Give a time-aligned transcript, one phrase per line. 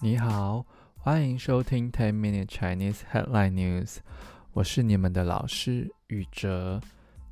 [0.00, 3.96] 你好，欢迎收听 Ten Minute Chinese Headline News。
[4.52, 6.80] 我是你们的老师宇哲。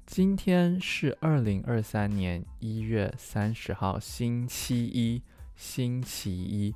[0.04, 5.22] 今天是二零二三年一月三十号，星期一。
[5.54, 6.74] 星期一，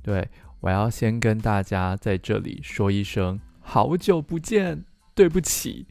[0.00, 0.28] 对，
[0.60, 5.88] 我要先跟大家在这里说一声好久不见，对不起。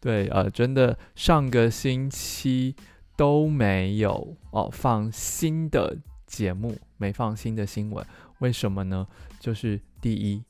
[0.00, 2.74] 对，呃，真的上个星期
[3.16, 8.04] 都没有哦放新的节目，没放新的新闻。
[8.38, 9.06] 为什么呢？
[9.40, 10.42] 就是第一，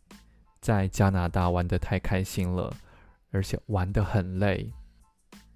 [0.60, 2.74] 在加拿大玩得太开心了，
[3.30, 4.72] 而且玩得很累。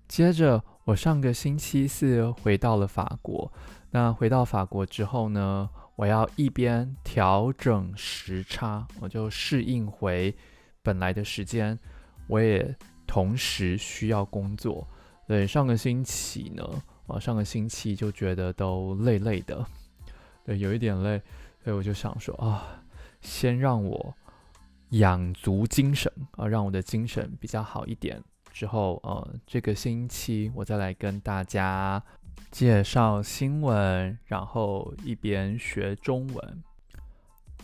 [0.08, 3.50] 接着，我上个星期四回到了法国。
[3.90, 10.34] 那回到法国之后呢，我要一边调整时差，我就适应回
[10.82, 11.78] 本来的时间，
[12.26, 12.74] 我也
[13.06, 14.86] 同时需要工作。
[15.26, 16.62] 对，上个星期呢，
[17.06, 19.64] 我上个星期就觉得都累累的，
[20.44, 21.20] 对，有一点累。
[21.62, 22.82] 所以我就想说啊，
[23.20, 24.14] 先让我
[24.90, 28.22] 养足精神啊，让我的精神比较好一点。
[28.52, 32.02] 之后呃，这个星期我再来跟大家
[32.50, 36.62] 介绍新闻，然后一边学中文。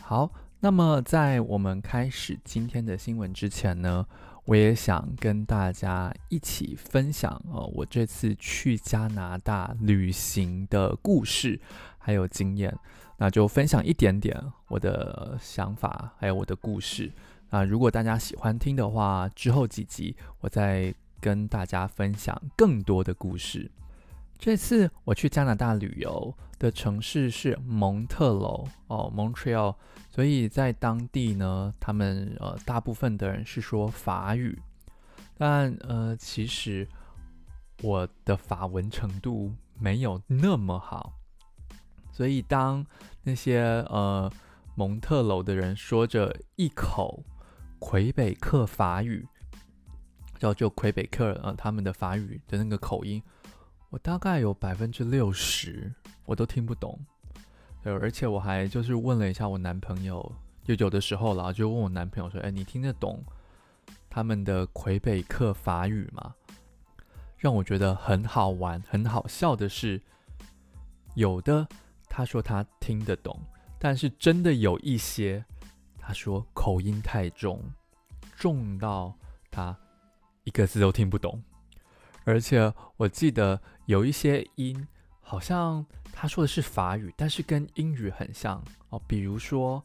[0.01, 4.03] 好，那么在我们开始今天的新闻之前呢，
[4.45, 11.61] 我也想跟大家一起分享呃，我这次去加拿大旅行的故事
[11.99, 12.75] 还有经验。
[13.21, 17.11] 那就分享一点点我的想法，还有我的故事。
[17.49, 23.69] 啊，如果大家喜欢听的话，之后几集我再跟大家分享更多的故事。
[24.37, 29.75] 这次我去加拿大旅游的城市是蒙特娄哦，Montreal。
[30.09, 34.57] 所以在当地呢，他们呃大部分的人是说法语，
[35.37, 36.87] 但呃其实
[37.81, 41.18] 我的法文程度没有那么好。
[42.11, 42.85] 所以，当
[43.23, 44.31] 那些呃
[44.75, 47.23] 蒙特娄的人说着一口
[47.79, 49.27] 魁北克法语，
[50.37, 53.21] 叫就魁北克呃他们的法语的那个口音，
[53.89, 55.93] 我大概有百分之六十
[56.25, 56.99] 我都听不懂。
[57.81, 60.31] 对，而且我还就是问了一下我男朋友，
[60.63, 63.23] 就有的时候啦，就问我男朋友说：“哎，你听得懂
[64.09, 66.35] 他们的魁北克法语吗？”
[67.37, 70.01] 让我觉得很好玩、很好笑的是，
[71.15, 71.65] 有的。
[72.09, 73.39] 他说他听得懂，
[73.79, 75.45] 但是真的有一些，
[75.97, 77.63] 他说口音太重，
[78.35, 79.15] 重到
[79.51, 79.77] 他
[80.43, 81.41] 一个字都听不懂。
[82.25, 84.87] 而且我记得有一些音，
[85.21, 89.01] 好像他说的是法语，但是跟英语很像哦。
[89.07, 89.81] 比如说，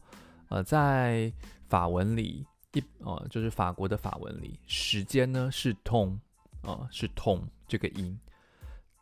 [0.49, 1.31] 呃，在
[1.69, 6.17] 法文里一呃，就是法国的法文里，时间呢是 temps，
[6.63, 8.19] 呃，是 temps 这个音，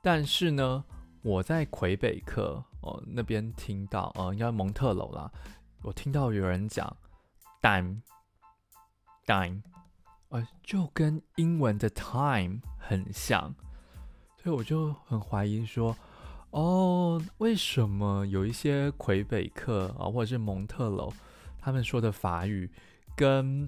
[0.02, 0.84] 但是呢。
[1.26, 5.32] 我在魁北克哦那边听到，呃，应该蒙特娄啦。
[5.82, 6.96] 我听到有人讲
[7.62, 9.62] time，time，
[10.30, 13.54] 呃，就跟英文的 time 很像，
[14.42, 15.96] 所以我就很怀疑说，
[16.52, 21.12] 哦，为什么有一些魁北克啊，或者是蒙特娄，
[21.60, 22.70] 他们说的法语
[23.16, 23.68] 跟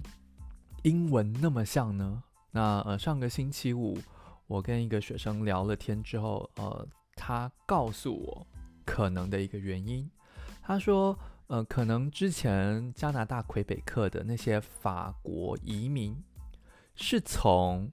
[0.82, 2.22] 英文那么像呢？
[2.52, 3.98] 那呃，上个星期五，
[4.46, 6.86] 我跟一个学生聊了天之后，呃。
[7.18, 8.46] 他告诉我
[8.86, 10.08] 可能的一个原因，
[10.62, 16.16] 他说：“呃，可能之前加拿大魁北克的那些法国移民
[16.94, 17.90] 是从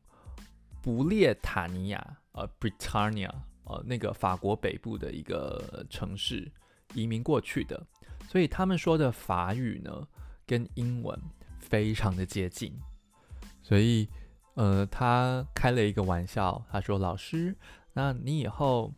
[0.81, 3.31] 不列塔尼亚，呃，Britannia，
[3.64, 6.50] 呃，那个法国北部的一个城市
[6.94, 7.86] 移民过去的，
[8.30, 10.08] 所以他们说的法语呢，
[10.46, 11.20] 跟英文
[11.60, 12.74] 非常的接近。
[13.62, 14.08] 所以，
[14.54, 17.58] 呃，他开了一个玩笑，他说：‘老师，
[17.92, 18.94] 那你以后……’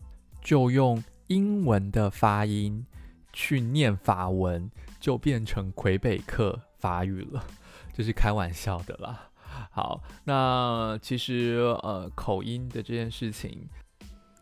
[0.45, 2.85] 就用英文的发音
[3.33, 4.69] 去念法文，
[4.99, 7.43] 就变成魁北克法语了，
[7.93, 9.31] 这是开玩笑的啦。
[9.71, 13.67] 好，那其实呃口音的这件事情，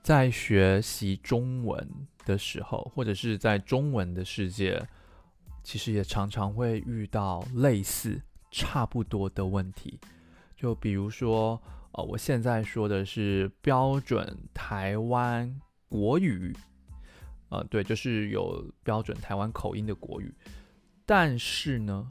[0.01, 1.87] 在学习中文
[2.25, 4.85] 的时候，或者是在中文的世界，
[5.63, 8.21] 其实也常常会遇到类似
[8.51, 9.97] 差不多的问题。
[10.57, 11.61] 就比如说，
[11.93, 15.61] 呃，我现在说的是标准台湾。
[15.89, 16.51] 国语，
[17.53, 20.33] 呃，对，就是有标准台湾口音的国语。
[21.05, 22.09] 但是呢，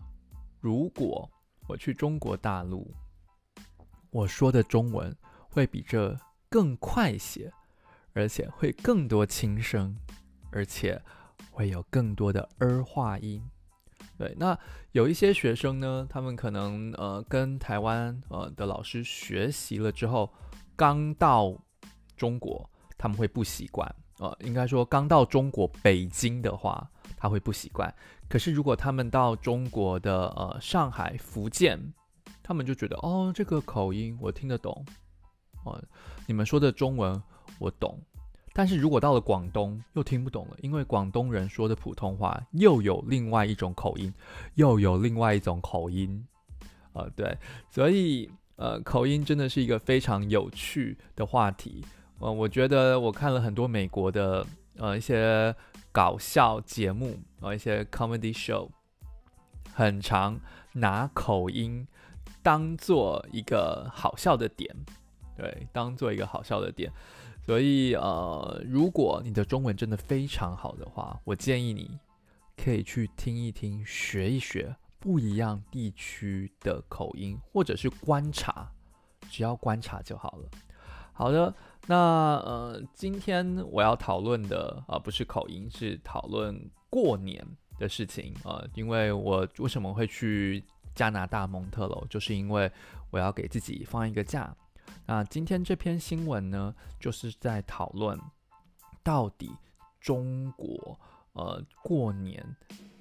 [0.61, 1.29] 如果
[1.67, 2.94] 我去中国大陆，
[4.11, 5.12] 我说的中文
[5.49, 6.17] 会比这
[6.49, 7.53] 更快些，
[8.12, 9.97] 而且会更多轻声，
[10.53, 11.03] 而且
[11.50, 13.43] 会有更多的儿化音。
[14.17, 14.56] 对，那
[14.93, 20.33] 有一些学生呢，他们可能呃跟台湾呃的老师学习了之后，
[20.77, 21.53] 刚到
[22.17, 22.69] 中国。
[22.99, 23.93] 他们会不习惯，
[24.23, 27.93] 呃，应该说刚到中国北京的话，他会不习惯。
[28.29, 31.93] 可是如果他们到中国的呃上海、福建，
[32.41, 34.87] 他们就觉得哦，这个口音我听得懂，
[35.65, 35.83] 哦，
[36.25, 37.21] 你们说的中文
[37.59, 37.99] 我懂。
[38.53, 44.15] 但是如果到了广东，又听不懂了，因为广东人说的普通话又有另外一种口音，
[44.55, 46.25] 又有另外一种口音，
[46.93, 47.37] 呃，对，
[47.69, 51.85] 所以呃，口音真的是一个非常有趣的话题。
[52.23, 54.47] 呃，我觉得我看了很多美国的
[54.77, 55.53] 呃一些
[55.91, 58.69] 搞笑节目，呃，一些 comedy show，
[59.75, 60.39] 很常
[60.75, 61.85] 拿口音
[62.41, 64.73] 当做一个好笑的点，
[65.37, 66.93] 对，当做一个好笑的点。
[67.45, 71.99] 所以，呃，如果你的中文真的非常好的话，我建议你
[72.57, 78.71] 可以去听一听、学一学不一样地区的口音，或者是观察，
[79.29, 80.49] 只要观察就好了。
[81.23, 81.55] 好的，
[81.87, 81.97] 那
[82.45, 87.47] 呃，今天我要讨论的啊，不是口音，是讨论过年
[87.79, 90.65] 的事情啊，呃，因为我为什么会去
[90.97, 92.69] 加拿大蒙特娄，就是因为
[93.13, 94.53] 我要给自己放一个假。
[95.07, 98.19] 那今天这篇新闻呢，就是在讨论
[99.05, 99.53] 到底
[100.01, 100.99] 中国
[101.35, 102.45] 呃过年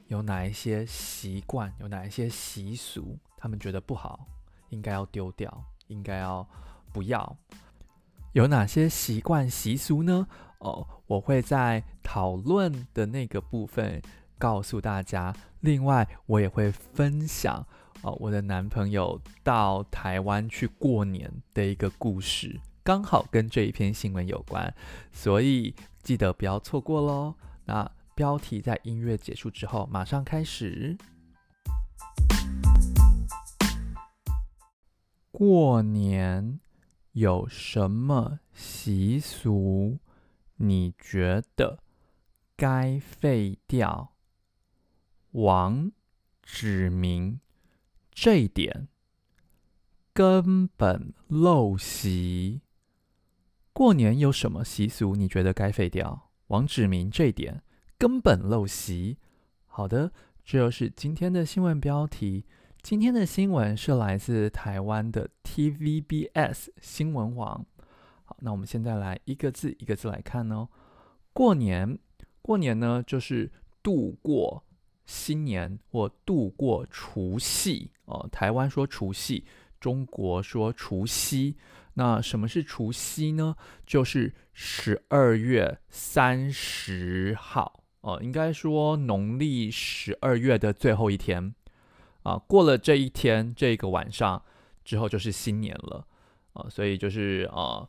[0.05, 4.27] 有哪一些习惯，有哪一些习俗，他们觉得不好，
[4.69, 5.51] 应该要丢掉，
[5.87, 6.47] 应该要
[6.93, 7.35] 不要？
[8.33, 10.25] 有哪些习惯习俗呢？
[10.59, 14.01] 哦，我会在讨论的那个部分
[14.37, 15.35] 告诉大家。
[15.59, 17.65] 另外，我也会分享。
[18.03, 24.73] 哦，我的男朋友到台湾去过年的一个故事，刚好跟这一篇新闻有关，
[25.11, 27.35] 所以记得不要错过喽。
[27.65, 30.97] 那标题在音乐结束之后马上开始。
[35.31, 36.59] 过年
[37.13, 39.99] 有什么习俗？
[40.55, 41.79] 你觉得
[42.55, 44.13] 该废掉？
[45.31, 45.91] 王
[46.41, 47.39] 指明。
[48.13, 48.87] 这一点
[50.13, 52.61] 根本陋习。
[53.73, 55.15] 过年有什么习俗？
[55.15, 56.29] 你觉得该废掉？
[56.47, 57.63] 王指明这一点
[57.97, 59.17] 根本陋习。
[59.65, 60.11] 好的，
[60.43, 62.45] 这就是今天的新闻标题。
[62.83, 67.63] 今天的新闻是来自台湾的 TVBS 新闻网。
[68.23, 70.67] 好，那我们现在来一个字一个字来看哦。
[71.31, 71.97] 过年，
[72.41, 73.51] 过年呢就是
[73.83, 74.63] 度过。
[75.05, 79.43] 新年或度过除夕哦，台湾说除夕，
[79.79, 81.57] 中国说除夕。
[81.95, 83.55] 那什么是除夕呢？
[83.85, 91.53] 就是十二月三十号哦，应该说农历十二月的最后一天
[92.23, 92.37] 啊。
[92.37, 94.43] 过了这一天，这个晚上
[94.83, 96.07] 之后就是新年了
[96.53, 97.87] 啊，所以就是啊，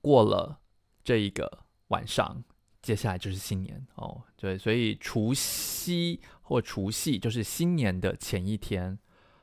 [0.00, 0.60] 过了
[1.04, 2.42] 这一个晚上。
[2.82, 8.98] 接下来就是新年哦，对，所以除夕或除夕就是新年的前一天。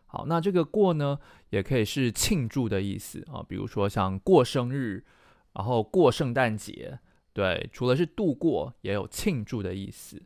[0.07, 1.17] 好，那这个过呢，
[1.51, 5.05] 也可以是庆祝的意思啊，比如说像过生日，
[5.53, 6.99] 然后过圣诞节，
[7.31, 10.21] 对，除了是度过，也有庆祝的意思。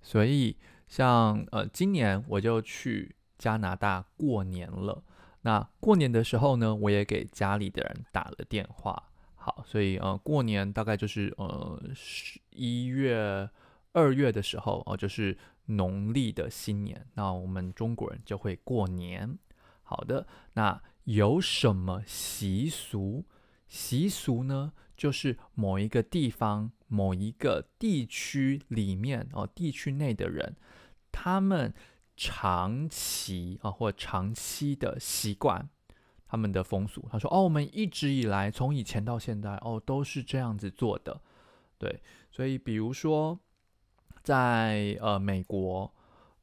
[0.00, 0.56] 所以
[0.88, 5.04] 像呃，今年我就去加拿大过年了。
[5.42, 9.00] 那过年的时候呢，我也给家里的人打了电话。
[9.36, 13.48] 好，所以呃，过年大概就是呃十一月、
[13.92, 17.06] 二月的时候哦，就是农历的新年。
[17.14, 19.38] 那我们中国人就会过年。
[19.82, 23.24] 好的，那有什么习俗？
[23.68, 30.56] 习俗呢，就是某一个地方、某一个地区里面哦，地区内的人，
[31.20, 31.74] 他们
[32.16, 35.68] 长期啊，或长期的习惯。
[36.30, 41.22] 他们的风俗，他说：“哦，我们一直以来，从以前到现在，哦，都是这样子做的。
[41.78, 43.40] 对，所以比如说，
[44.22, 45.90] 在呃美国，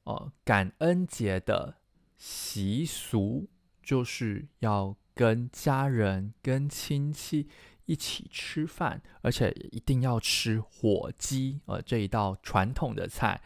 [0.06, 1.76] 呃感恩节的
[2.18, 3.48] 习俗
[3.84, 7.48] 就是要跟家人、跟亲戚
[7.86, 13.40] 一起吃饭，而且一定要吃火鸡，呃这一道传统的菜，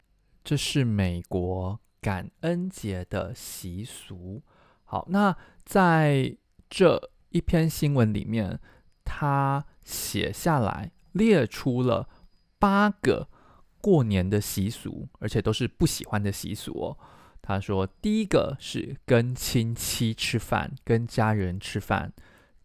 [0.49, 4.41] 这是美国感恩节的习俗。”
[4.83, 6.35] 好，那在
[6.67, 8.59] 这一篇新闻里面，
[9.05, 12.09] 他写下来列出了
[12.57, 13.29] 八个
[13.79, 16.97] 过年的习俗，而且都是不喜欢的习俗哦。
[17.43, 22.09] 他说，第一个是跟亲戚吃饭，跟家人吃饭；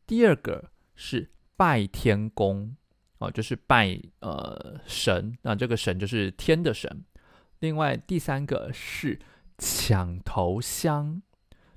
[0.07, 2.75] 第二个是拜天公，
[3.19, 7.05] 哦，就是拜呃神，那这个神就是天的神。
[7.65, 9.19] 另外，第三个是
[9.57, 11.23] 抢头香。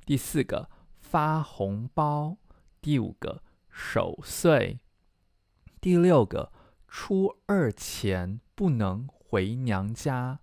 [0.05, 2.35] 第四个发红包，
[2.81, 4.81] 第五个守岁，
[5.79, 6.51] 第六个
[6.89, 10.39] 初二前不能回娘家，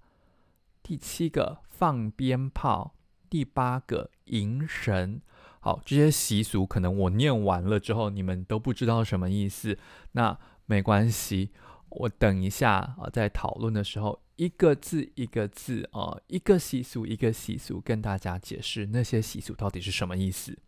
[0.82, 2.94] 第七个放鞭炮，
[3.28, 5.20] 第八个迎神。
[5.60, 9.78] 好，这些习俗可能我念完了之后，你们都不知道什么意思。
[10.12, 11.50] 那没关系，
[11.94, 20.58] 我等一下啊，在讨论的时候，一个字一个字啊，一个习俗一个习俗跟大家解释那些习俗到底是什么意思。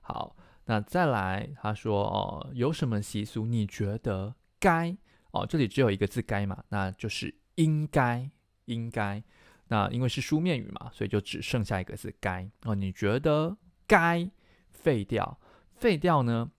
[0.00, 4.96] 好，那再来，他说哦，有什么习俗你觉得该
[5.32, 5.46] 哦？
[5.46, 8.30] 这里只有一个字该嘛，那就是应该
[8.66, 9.22] 应该。
[9.68, 12.74] 那因为是书面语嘛，所以就只剩下一个字该哦。
[12.74, 13.56] 你觉得？
[13.84, 14.30] 该
[14.70, 15.38] 废掉，
[15.74, 16.50] 废掉呢，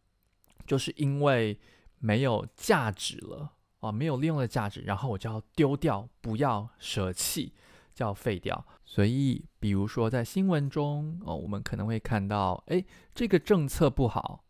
[0.67, 1.60] 就是因为
[1.98, 3.53] 没有价值了
[3.84, 7.54] 啊，没有利用的价值，然后我就要丢掉，不要舍弃，
[7.94, 8.66] 叫废掉。
[8.86, 14.44] 所以，比如说在新闻中哦，我们可能会看到，哎，这个政策不好，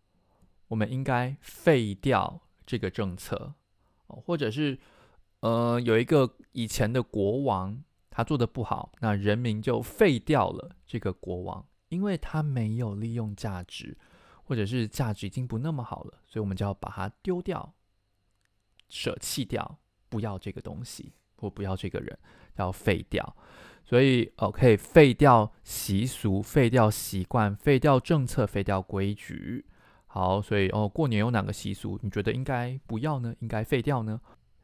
[0.68, 3.54] 我们应该废掉这个政策，
[4.08, 4.78] 哦或者是
[5.40, 11.66] 呃，有一个以前的国王他做的不好，那人民就废掉了这个国王。
[11.90, 13.96] 因为他没有利用价值，
[14.46, 17.72] 或者是价值已经不那么好了，所以我们就要把它丢掉、
[18.90, 22.18] 舍弃掉，不要这个东西，或不要这个人，
[22.56, 23.36] 要废掉。
[23.86, 29.66] 所以，哦，可以废掉习俗、废掉习惯、废掉政策、废掉规矩。
[30.08, 33.36] 好，所以哦，过年有哪个习俗你觉得应该不要呢？
[33.40, 34.22] 应该废掉呢？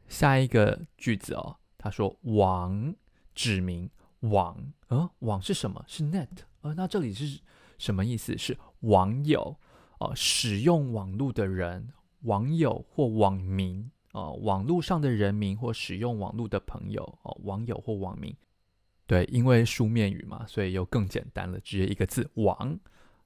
[0.08, 2.94] 下一个句子哦，他说“网”
[3.34, 5.84] 指明网，呃，网是什么？
[5.86, 6.28] 是 net。
[6.62, 7.40] 呃，那这里是
[7.78, 8.38] 什么意思？
[8.38, 9.56] 是网友
[9.98, 18.34] 哦、呃，使用网络的人，网友或网民哦、呃，网络上的人民或使用网络的朋友哦、网友或网民。
[19.06, 22.78] 对，因为书面语嘛，所以又更简单了，直接一个字“网”。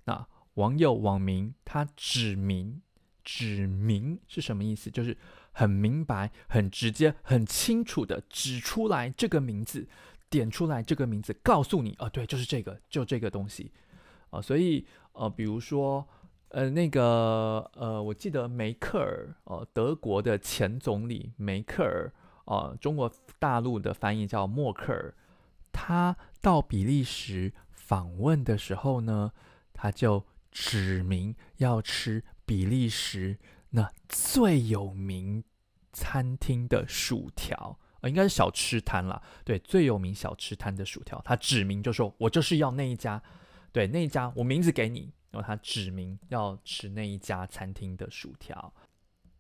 [0.05, 2.81] 那网友、网民，他指明，
[3.23, 4.91] 指明是什么意思？
[4.91, 5.17] 就是
[5.53, 9.87] 很明白、很直接、很清楚的指出来这个名字。
[10.31, 13.71] 点出来这个名字，告诉你啊，对，就是这个，就这个东西
[14.31, 16.05] 啊，所以呃，比如说
[16.55, 22.13] 呃，那个呃，我记得梅克尔，呃，德国的前总理梅克尔，
[22.45, 25.13] 呃，中国大陆的翻译叫默克尔，
[25.73, 29.33] 他到比利时访问的时候呢，
[29.73, 33.37] 他就指明要吃比利时
[33.71, 35.43] 那最有名
[35.93, 37.77] 餐厅的薯条。
[38.01, 43.21] 呃应该是小吃摊啦，对，最有名小吃摊的薯条，他指明就说：“我就是要那一家，
[43.73, 48.73] 对，那一家，我名字给你。”然后他指明要吃那一家餐厅的薯条。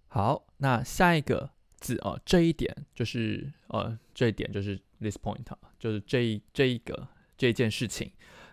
[0.08, 5.44] 好，那下一个字哦，这一点就是呃，这一点就是 this point，
[5.78, 8.10] 就是这一这一个这件事情，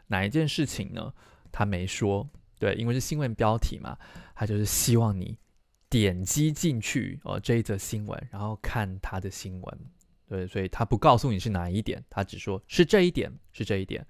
[0.07, 1.11] 哪一件事情呢？
[1.51, 2.29] 他没说，
[2.59, 3.97] 对，因为是新闻标题嘛，
[4.35, 5.37] 他就是希望你
[5.89, 9.79] 点击进去哦，这一则新闻，然后看他的新闻。
[10.27, 14.05] 对，所以他不告诉你是哪一点，他只说是这一点，是这一点。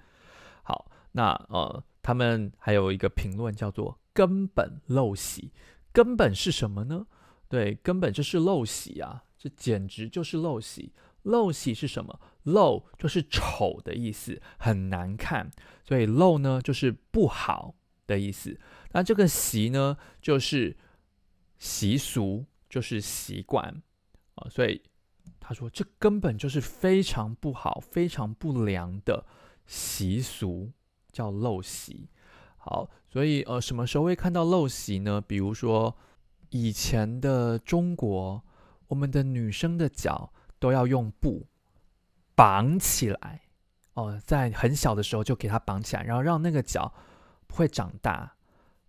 [0.62, 5.52] 好，那呃，他们还有一个评论叫做“根本陋习”，
[5.92, 7.06] 根本是什么呢？
[7.48, 10.94] 对，根本就是陋习啊，这简直就是陋习。
[11.24, 12.20] 陋习是什么？
[12.46, 15.52] 陋就是丑的意思，很难看，
[15.84, 17.76] 所以陋呢就是不好
[18.08, 18.60] 的意思。
[18.92, 20.76] 那这个习呢，就是
[21.60, 23.82] 习俗，就是习惯
[24.36, 24.82] 啊，所以。
[25.44, 29.26] 他说：“这根本就是非常不好、非常不良的
[29.66, 30.72] 习俗，
[31.12, 32.08] 叫陋习。
[32.58, 35.20] 好，所以呃，什么时候会看到陋习呢？
[35.20, 35.96] 比如说，
[36.50, 38.44] 以前的中国，
[38.88, 41.48] 我们的女生的脚都要用布
[42.36, 43.42] 绑起来，
[43.94, 46.94] 哦、在很小的时候就给它绑起来，然后让那个脚
[47.48, 48.36] 不会长大。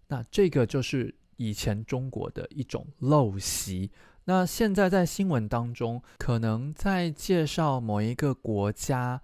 [0.09, 3.91] 那这个就是以前中国的一种陋习。”
[4.25, 9.21] 那现在在新闻当中，可能在介绍某一个国家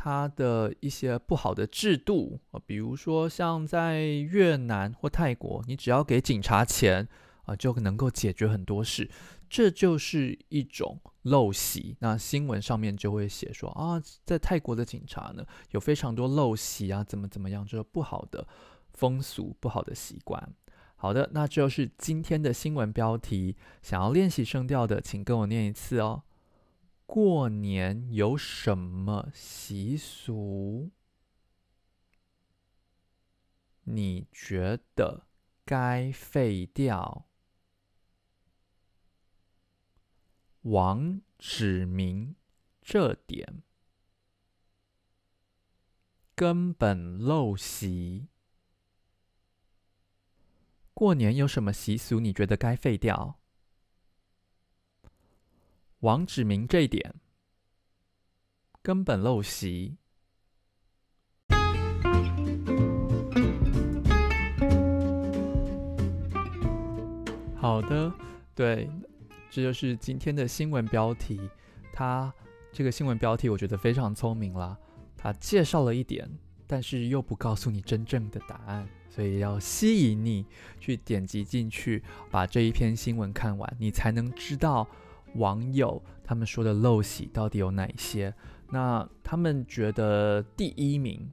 [0.00, 7.08] 它的一些不好的制度啊，比如说像在越南或泰国，你只要给警察钱
[7.46, 9.10] 啊，就能够解决很多事，
[9.50, 11.96] 这就是一种陋习。
[11.98, 18.46] 那新闻上面就会写说啊，在泰国的警察呢，有非常多陋习啊，怎么怎么样，就是不好的
[18.92, 20.54] 风俗、不好的习惯。
[20.94, 23.56] 好的，那就是今天的新闻标题。
[23.82, 26.22] 想要练习声调的，请跟我念一次哦。
[27.08, 30.90] 过年有什么习俗？
[33.84, 35.26] 你觉得
[35.64, 37.26] 该废掉？
[40.60, 42.36] 王指明
[42.82, 43.62] 这点，
[46.34, 48.28] 根本陋习。
[50.92, 52.20] 过年有什么习俗？
[52.20, 53.37] 你觉得该废掉？
[56.00, 57.16] 网指明这一点，
[58.82, 59.96] 根本陋习。
[67.56, 68.12] 好的，
[68.54, 68.88] 对，
[69.50, 71.40] 这就是今天的新闻标题。
[71.92, 72.32] 它
[72.72, 74.78] 这个新闻标题我觉得非常聪明啦，
[75.16, 76.30] 它介绍了一点，
[76.68, 78.88] 但是又不告诉你真正的答案。
[79.10, 80.46] 所以要吸引你
[80.78, 84.86] 去点击进去，把这一篇新闻看完，你才能知道
[85.38, 88.34] 网友他们说的陋习到底有哪些。
[88.70, 91.30] 那他们觉得第一名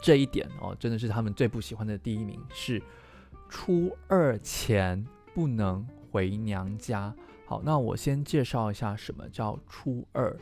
[0.00, 2.80] 这一点哦，真的是他们最不喜欢的第一名是
[3.48, 5.04] 初二前
[5.34, 7.14] 不能回娘家。
[7.46, 10.36] 好，那我先介绍一下什么叫初二，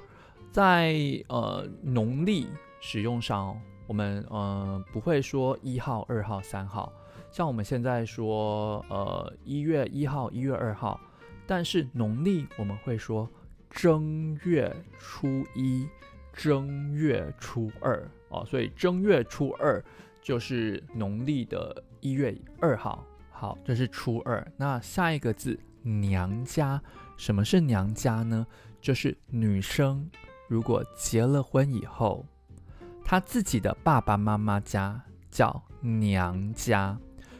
[0.53, 0.95] 在
[1.29, 2.49] 呃农历
[2.81, 3.59] 使用上。
[3.87, 6.93] 我们呃不会说一号、二号、三号，
[7.31, 11.01] 像我们现在说呃一月一号、一月二号，
[11.49, 13.27] 但是农历我们会说
[13.71, 15.89] 正月初一、
[16.35, 19.83] 正月初二哦，所以正月初二
[20.21, 23.03] 就是农历的一月二号。
[23.31, 24.47] 好，这是初二。
[24.59, 26.81] 那下一个字娘家，
[27.17, 28.47] 什么是娘家呢？
[28.79, 30.09] 就是女生
[30.49, 32.27] 如果结了婚以后。
[33.03, 36.99] 她自己的爸爸妈妈家叫娘家，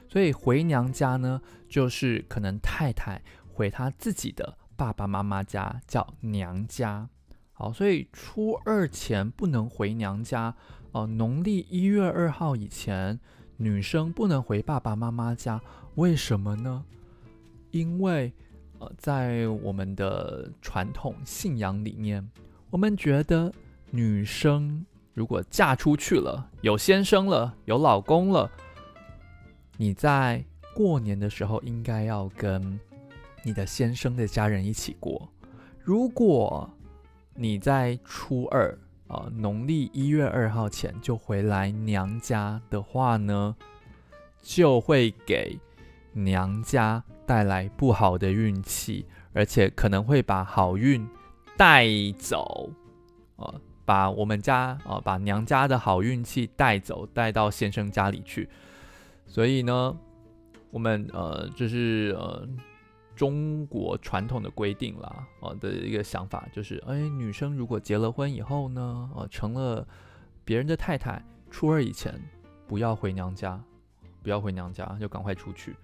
[0.09, 1.39] 所以回娘家呢，
[1.69, 3.21] 就是可能太太
[3.59, 7.09] 回她自己的爸爸妈妈家叫娘家。
[7.53, 10.55] 好，所以初二前不能回娘家
[10.93, 11.05] 哦。
[11.09, 13.19] 农历一月二号以前，
[13.57, 15.61] 女生不能回爸爸妈妈家，
[15.97, 16.85] 为什么呢？
[17.73, 18.33] 因为
[18.79, 22.31] 呃，在我们的传统信仰里面，
[22.71, 23.53] 我们觉得
[23.91, 24.87] 女生。
[25.15, 28.49] 如果嫁出去了，有先生了，有老公了，
[29.77, 30.45] 你在
[30.77, 32.79] 过年的时候应该要跟
[33.43, 35.29] 你的先生的家人一起过。
[35.83, 36.71] 如果
[37.35, 43.57] 你在初二啊，呃，农历一月二号前就回来娘家的话呢，
[44.43, 45.59] 就会给
[46.13, 51.09] 娘家带来不好的运气，而且可能会把好运
[51.57, 51.87] 带
[52.19, 52.71] 走。
[53.37, 58.47] 呃把我们家、呃，把娘家的好运气带走，带到先生家里去。
[59.27, 59.97] 所以呢，
[60.71, 62.47] 我们呃，就是呃，
[63.19, 69.85] 中国传统的规定啦，哦、的一个想法就是，哎，女生如果结了婚以后呢，呃，成了
[70.45, 72.15] 别人的太太，初二以前
[72.69, 73.61] 不要回娘家，
[74.23, 75.75] 不要回娘家，就赶快出去。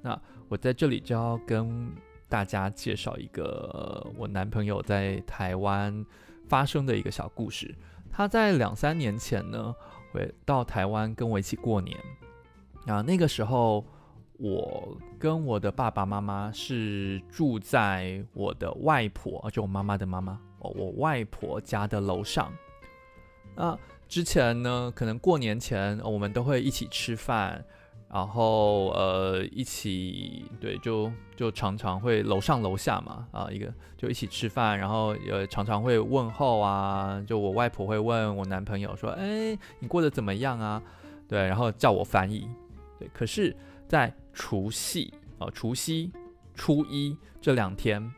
[0.00, 0.16] 那
[0.48, 1.90] 我在这里就要跟
[2.28, 6.06] 大家介绍一个、我男朋友在台湾。
[6.46, 7.74] 发生的一个小故事，
[8.10, 9.74] 他在两三年前呢，
[10.12, 11.98] 回到台湾跟我一起过年。
[12.86, 13.82] 啊，那个时候
[14.38, 22.52] 我跟我的爸爸妈妈是住在我的外婆，就我妈妈的妈妈，我外婆家的楼上。
[23.54, 27.64] 啊，之前呢，可能过年前我们都会一起吃饭。
[28.06, 40.80] 然后呃，一起对，就就常常会楼上楼下嘛，啊，一个就一起吃饭，然后也常常会问候啊，就我外婆会问我男朋友说，哎，你过得怎么样啊？
[41.26, 42.48] 对，然后叫我翻译，
[43.00, 43.10] 对。
[43.12, 43.56] 可是，
[43.88, 46.12] 在除夕啊，除夕、
[46.54, 48.12] 初一这两天，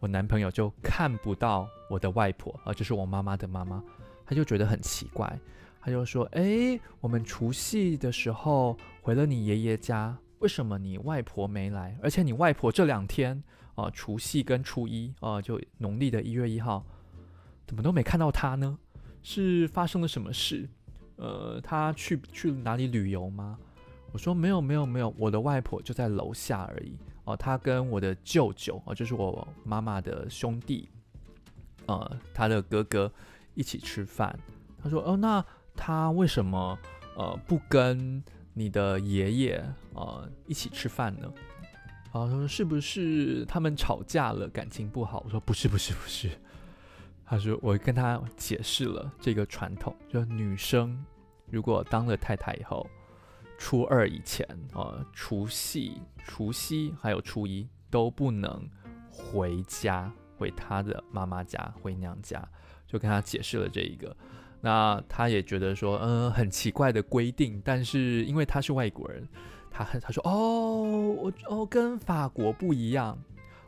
[0.00, 3.82] 我男朋友就看不到我的外婆，啊，就是我妈妈的妈妈，
[4.24, 5.38] 他就觉得很奇怪。
[5.80, 11.96] 他就说：“哎，我们除夕的时候回了你爷爷家，为什么你外婆没来？
[12.02, 13.40] 而且你外婆这两天
[13.76, 16.84] 啊，除夕跟初一啊，就农历的一月一号，
[17.68, 18.76] 怎么都没看到她呢？
[19.22, 20.68] 是发生了什么事？
[21.16, 23.56] 呃，她去去哪里旅游吗？”
[24.12, 26.96] 我说：“没有，没有，没有，我的外婆就在楼下而已。
[27.24, 30.88] 哦，她跟我的舅舅啊，就是我妈妈的兄弟，
[31.86, 33.12] 呃，他的哥哥
[33.54, 34.38] 一起吃饭。
[34.82, 35.44] 他说：‘哦，那’。”
[35.78, 36.78] 他为什么
[37.18, 41.30] 呃不跟你的爷爷呃一起吃饭呢？
[42.12, 45.22] 啊，他说是不是他们吵架了，感情不好？
[45.26, 46.30] 我说不是不是不是。
[47.26, 51.04] 他说我跟他解释了这个传统，就女生
[51.50, 52.88] 如果当了太太以后，
[53.58, 58.68] 初二以前啊，呃，除夕、除夕还有初一都不能
[59.10, 62.46] 回家，回他的妈妈家，回娘家，
[62.86, 64.14] 就跟他解释了这一个。
[64.60, 69.26] 那他也觉得说，嗯、很奇怪的规定，但是因为他是外国人，
[69.70, 73.16] 他很他说，哦，我哦跟法国不一样，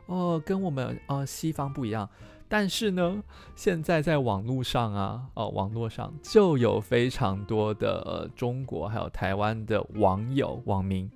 [0.07, 2.09] 哦跟我们呃西方不一样，
[2.49, 3.23] 但是呢，
[3.55, 11.09] 现在在网络上啊，哦网络上就有非常多的、中国还有台湾的网友网民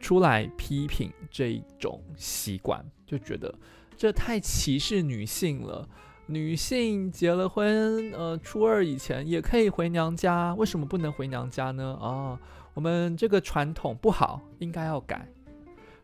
[0.00, 3.54] 出来批评这种习惯，就觉得
[3.96, 5.88] 这太歧视女性了。
[6.26, 11.98] 女性结了婚，呃，初二以前也可以回娘家，为什么不能回娘家呢？
[12.00, 12.40] 啊，
[12.72, 15.28] 我们这个传统不好，应该要改。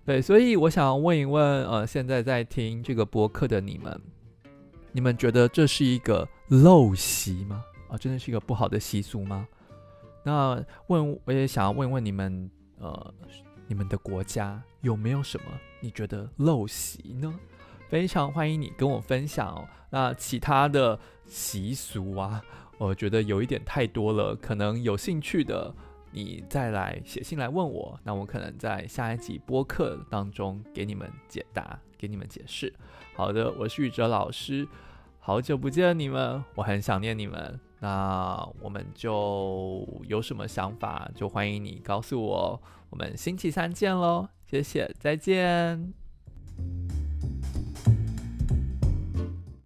[0.04, 3.98] 对，所以我想问一问，呃，现在在听这个播客的你们，
[4.92, 7.64] 你们觉得这是一个陋习吗？
[7.88, 9.46] 啊，真的是一个不好的习俗吗？
[10.22, 13.14] 那问，我也想要问问你们，呃，
[13.66, 15.44] 你们的国家有没有什么
[15.80, 17.32] 你觉得陋习呢？
[17.88, 19.66] 非常欢迎你跟我分享。
[19.90, 22.42] 那其他的习俗啊，
[22.78, 25.74] 我觉得有一点太多了，可能有兴趣的
[26.12, 32.72] 你再来写信来问我，那我可能在下一集播客当中给你们解答，给你们解释。
[33.14, 34.66] 好的，我是宇哲老师，
[35.18, 37.60] 好久不见你们，我很想念你们。
[37.80, 42.62] 那我们就有什么想法，就欢迎你告诉我。
[42.88, 45.99] 我们星期三见喽，谢谢，再见。